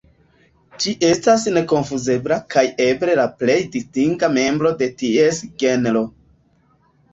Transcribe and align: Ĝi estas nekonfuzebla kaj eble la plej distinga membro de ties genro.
Ĝi 0.85 0.93
estas 1.09 1.45
nekonfuzebla 1.57 2.39
kaj 2.55 2.65
eble 2.87 3.19
la 3.21 3.27
plej 3.43 3.59
distinga 3.77 4.33
membro 4.41 4.75
de 4.83 4.91
ties 5.05 5.45
genro. 5.67 6.05